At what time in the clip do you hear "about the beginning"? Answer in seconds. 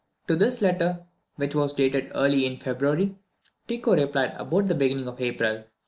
4.35-5.07